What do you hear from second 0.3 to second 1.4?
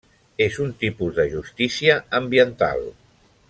És un tipus de